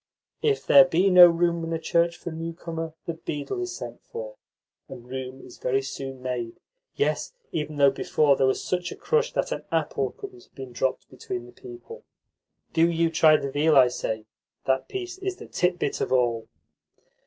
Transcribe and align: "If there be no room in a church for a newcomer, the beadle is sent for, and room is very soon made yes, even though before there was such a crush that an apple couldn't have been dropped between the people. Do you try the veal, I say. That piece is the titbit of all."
"If 0.41 0.65
there 0.65 0.83
be 0.85 1.11
no 1.11 1.27
room 1.27 1.63
in 1.63 1.71
a 1.73 1.77
church 1.77 2.17
for 2.17 2.31
a 2.31 2.33
newcomer, 2.33 2.95
the 3.05 3.13
beadle 3.13 3.61
is 3.61 3.75
sent 3.75 4.01
for, 4.11 4.35
and 4.89 5.07
room 5.07 5.45
is 5.45 5.59
very 5.59 5.83
soon 5.83 6.23
made 6.23 6.59
yes, 6.95 7.33
even 7.51 7.75
though 7.75 7.91
before 7.91 8.35
there 8.35 8.47
was 8.47 8.63
such 8.63 8.91
a 8.91 8.95
crush 8.95 9.31
that 9.33 9.51
an 9.51 9.63
apple 9.71 10.09
couldn't 10.13 10.45
have 10.45 10.55
been 10.55 10.71
dropped 10.71 11.07
between 11.11 11.45
the 11.45 11.51
people. 11.51 12.03
Do 12.73 12.89
you 12.89 13.11
try 13.11 13.37
the 13.37 13.51
veal, 13.51 13.75
I 13.75 13.89
say. 13.89 14.25
That 14.65 14.87
piece 14.89 15.19
is 15.19 15.35
the 15.35 15.45
titbit 15.45 16.01
of 16.01 16.11
all." 16.11 16.47